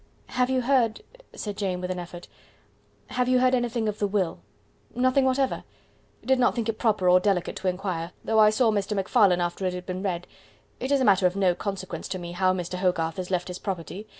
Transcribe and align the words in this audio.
"Have 0.29 0.49
you 0.49 0.61
heard," 0.61 1.03
said 1.35 1.55
Jane, 1.57 1.79
with 1.79 1.91
an 1.91 1.99
effort 1.99 2.27
"have 3.11 3.27
you 3.29 3.37
heard 3.37 3.53
anything 3.53 3.87
of 3.87 3.99
the 3.99 4.07
will?" 4.07 4.39
"Nothing 4.95 5.25
whatever 5.25 5.63
did 6.25 6.39
not 6.39 6.55
think 6.55 6.67
it 6.67 6.79
proper 6.79 7.07
or 7.07 7.19
delicate 7.19 7.55
to 7.57 7.67
inquire, 7.67 8.11
though 8.25 8.39
I 8.39 8.49
saw 8.49 8.71
Mr. 8.71 8.95
MacFarlane 8.95 9.41
after 9.41 9.63
it 9.63 9.75
had 9.75 9.85
been 9.85 10.01
read. 10.01 10.25
It 10.79 10.91
is 10.91 11.01
a 11.01 11.05
matter 11.05 11.27
of 11.27 11.35
no 11.35 11.53
consequence 11.53 12.07
to 12.07 12.17
me 12.17 12.31
how 12.31 12.51
Mr. 12.51 12.79
Hogarth 12.79 13.17
has 13.17 13.29
left 13.29 13.47
his 13.47 13.59
property. 13.59 14.07